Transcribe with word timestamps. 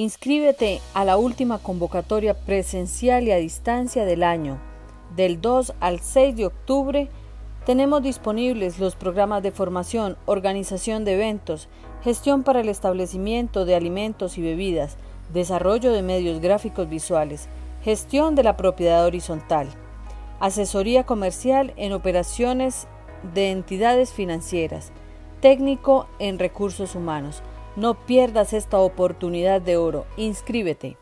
Inscríbete 0.00 0.80
a 0.94 1.04
la 1.04 1.18
última 1.18 1.58
convocatoria 1.58 2.32
presencial 2.32 3.24
y 3.24 3.32
a 3.32 3.36
distancia 3.36 4.06
del 4.06 4.22
año. 4.22 4.58
Del 5.14 5.42
2 5.42 5.74
al 5.78 6.00
6 6.00 6.36
de 6.36 6.46
octubre 6.46 7.10
tenemos 7.66 8.02
disponibles 8.02 8.78
los 8.78 8.96
programas 8.96 9.42
de 9.42 9.50
formación, 9.50 10.16
organización 10.24 11.04
de 11.04 11.16
eventos, 11.16 11.68
gestión 12.02 12.44
para 12.44 12.62
el 12.62 12.70
establecimiento 12.70 13.66
de 13.66 13.74
alimentos 13.74 14.38
y 14.38 14.40
bebidas, 14.40 14.96
desarrollo 15.34 15.92
de 15.92 16.00
medios 16.00 16.40
gráficos 16.40 16.88
visuales, 16.88 17.50
gestión 17.82 18.34
de 18.34 18.42
la 18.42 18.56
propiedad 18.56 19.04
horizontal, 19.04 19.68
asesoría 20.40 21.04
comercial 21.04 21.74
en 21.76 21.92
operaciones 21.92 22.86
de 23.34 23.50
entidades 23.50 24.14
financieras, 24.14 24.92
técnico 25.42 26.06
en 26.18 26.38
recursos 26.38 26.94
humanos. 26.94 27.42
No 27.76 27.94
pierdas 27.94 28.52
esta 28.52 28.78
oportunidad 28.78 29.60
de 29.60 29.76
oro. 29.76 30.06
Inscríbete. 30.16 30.96